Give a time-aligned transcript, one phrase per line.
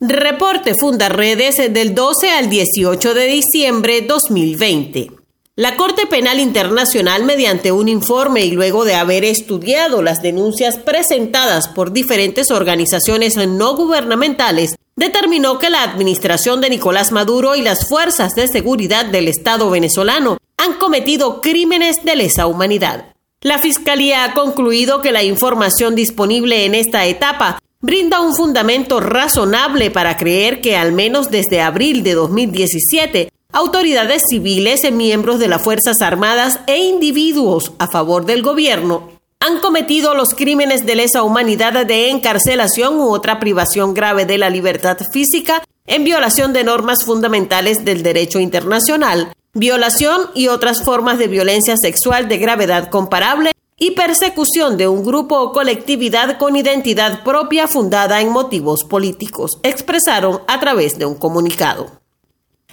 [0.00, 5.10] Reporte Fundaredes del 12 al 18 de diciembre 2020.
[5.56, 11.66] La Corte Penal Internacional, mediante un informe y luego de haber estudiado las denuncias presentadas
[11.66, 18.36] por diferentes organizaciones no gubernamentales, determinó que la administración de Nicolás Maduro y las fuerzas
[18.36, 23.16] de seguridad del Estado venezolano han cometido crímenes de lesa humanidad.
[23.40, 29.92] La Fiscalía ha concluido que la información disponible en esta etapa brinda un fundamento razonable
[29.92, 36.02] para creer que al menos desde abril de 2017 autoridades civiles, miembros de las Fuerzas
[36.02, 39.10] Armadas e individuos a favor del gobierno
[39.40, 44.50] han cometido los crímenes de lesa humanidad de encarcelación u otra privación grave de la
[44.50, 51.28] libertad física en violación de normas fundamentales del derecho internacional, violación y otras formas de
[51.28, 57.68] violencia sexual de gravedad comparable y persecución de un grupo o colectividad con identidad propia
[57.68, 61.98] fundada en motivos políticos, expresaron a través de un comunicado.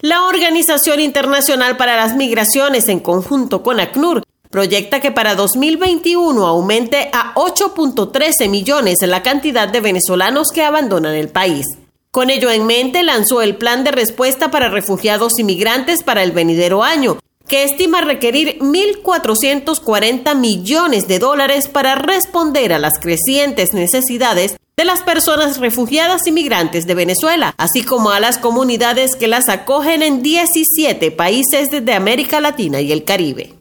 [0.00, 7.10] La Organización Internacional para las Migraciones, en conjunto con ACNUR, proyecta que para 2021 aumente
[7.12, 11.66] a 8.13 millones la cantidad de venezolanos que abandonan el país.
[12.10, 16.32] Con ello en mente, lanzó el Plan de Respuesta para Refugiados y Migrantes para el
[16.32, 17.18] venidero año,
[17.50, 25.02] que estima requerir 1.440 millones de dólares para responder a las crecientes necesidades de las
[25.02, 30.22] personas refugiadas y migrantes de Venezuela, así como a las comunidades que las acogen en
[30.22, 33.54] 17 países de América Latina y el Caribe.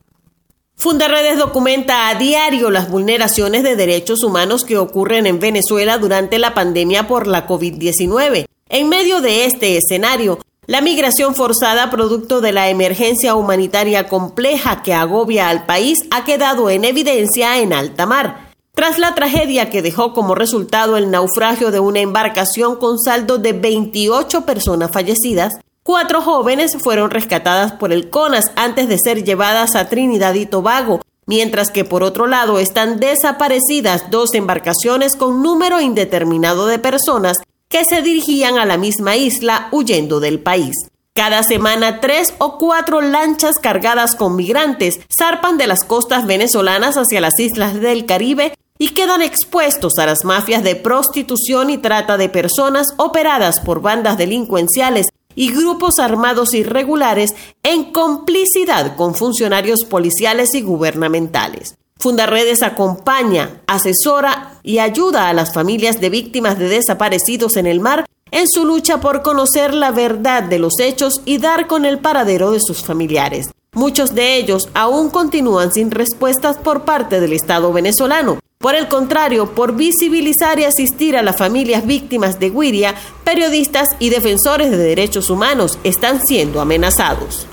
[0.75, 6.53] Fundaredes documenta a diario las vulneraciones de derechos humanos que ocurren en Venezuela durante la
[6.53, 8.45] pandemia por la COVID-19.
[8.69, 10.37] En medio de este escenario,
[10.70, 16.70] la migración forzada producto de la emergencia humanitaria compleja que agobia al país ha quedado
[16.70, 18.52] en evidencia en alta mar.
[18.75, 23.53] Tras la tragedia que dejó como resultado el naufragio de una embarcación con saldo de
[23.53, 29.90] 28 personas fallecidas, cuatro jóvenes fueron rescatadas por el CONAS antes de ser llevadas a
[29.90, 36.68] Trinidad y Tobago, mientras que por otro lado están desaparecidas dos embarcaciones con número indeterminado
[36.68, 37.38] de personas
[37.69, 40.75] que se dirigían a la misma isla huyendo del país.
[41.13, 47.22] Cada semana tres o cuatro lanchas cargadas con migrantes zarpan de las costas venezolanas hacia
[47.22, 52.29] las islas del Caribe y quedan expuestos a las mafias de prostitución y trata de
[52.29, 60.62] personas operadas por bandas delincuenciales y grupos armados irregulares en complicidad con funcionarios policiales y
[60.62, 61.75] gubernamentales.
[61.97, 68.06] Fundaredes acompaña, asesora y ayuda a las familias de víctimas de desaparecidos en el mar
[68.31, 72.52] en su lucha por conocer la verdad de los hechos y dar con el paradero
[72.52, 73.52] de sus familiares.
[73.74, 78.40] Muchos de ellos aún continúan sin respuestas por parte del Estado venezolano.
[78.58, 82.94] Por el contrario, por visibilizar y asistir a las familias víctimas de Guiria,
[83.24, 87.47] periodistas y defensores de derechos humanos están siendo amenazados.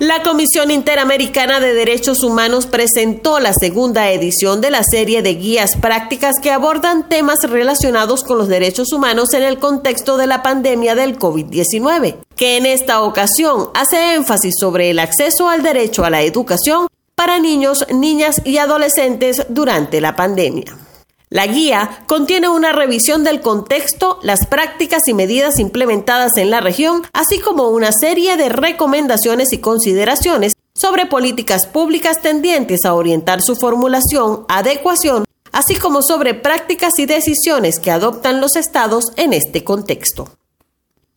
[0.00, 5.76] La Comisión Interamericana de Derechos Humanos presentó la segunda edición de la serie de guías
[5.76, 10.94] prácticas que abordan temas relacionados con los derechos humanos en el contexto de la pandemia
[10.94, 16.22] del COVID-19, que en esta ocasión hace énfasis sobre el acceso al derecho a la
[16.22, 20.78] educación para niños, niñas y adolescentes durante la pandemia.
[21.32, 27.02] La guía contiene una revisión del contexto, las prácticas y medidas implementadas en la región,
[27.12, 33.54] así como una serie de recomendaciones y consideraciones sobre políticas públicas tendientes a orientar su
[33.54, 40.30] formulación, adecuación, así como sobre prácticas y decisiones que adoptan los estados en este contexto.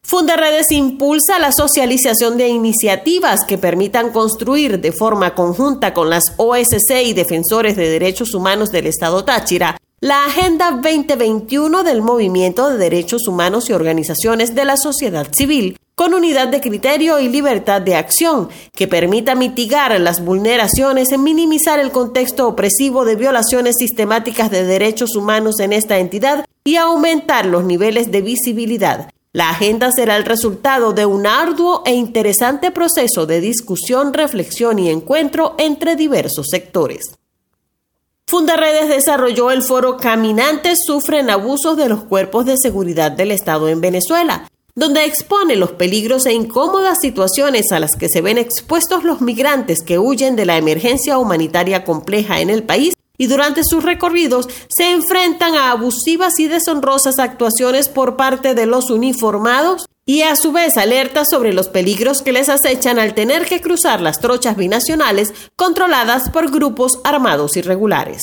[0.04, 7.02] Fundaredes impulsa la socialización de iniciativas que permitan construir de forma conjunta con las OSC
[7.04, 13.26] y defensores de derechos humanos del Estado Táchira la Agenda 2021 del Movimiento de Derechos
[13.26, 18.50] Humanos y Organizaciones de la Sociedad Civil, con unidad de criterio y libertad de acción,
[18.76, 25.62] que permita mitigar las vulneraciones, minimizar el contexto opresivo de violaciones sistemáticas de derechos humanos
[25.62, 29.10] en esta entidad y aumentar los niveles de visibilidad.
[29.32, 34.90] La agenda será el resultado de un arduo e interesante proceso de discusión, reflexión y
[34.90, 37.16] encuentro entre diversos sectores.
[38.34, 43.80] Fundaredes desarrolló el foro Caminantes sufren abusos de los cuerpos de seguridad del Estado en
[43.80, 49.22] Venezuela, donde expone los peligros e incómodas situaciones a las que se ven expuestos los
[49.22, 54.50] migrantes que huyen de la emergencia humanitaria compleja en el país y durante sus recorridos
[54.68, 60.52] se enfrentan a abusivas y deshonrosas actuaciones por parte de los uniformados y a su
[60.52, 65.34] vez alerta sobre los peligros que les acechan al tener que cruzar las trochas binacionales
[65.56, 68.22] controladas por grupos armados irregulares.